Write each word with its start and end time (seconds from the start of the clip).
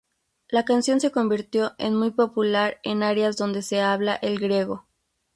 La 0.49 0.65
canción 0.65 0.99
se 0.99 1.11
convirtió 1.11 1.73
en 1.77 1.93
muy 1.95 2.09
popular 2.09 2.79
en 2.81 3.03
áreas 3.03 3.37
donde 3.37 3.61
se 3.61 3.81
habla 3.81 4.15
el 4.15 4.39
griego. 4.39 4.87